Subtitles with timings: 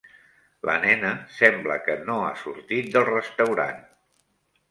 [0.67, 3.85] La nena sembla que no ha sortit del restaurant.